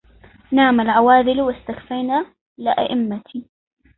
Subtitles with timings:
[0.51, 2.25] نام العواذل واستكفين
[2.57, 3.43] لائمتي